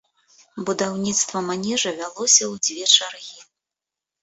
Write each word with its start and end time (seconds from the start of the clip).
Будаўніцтва 0.69 1.37
манежа 1.51 1.91
вялося 2.01 2.43
ў 2.51 2.55
дзве 2.65 2.85
чаргі. 2.99 3.39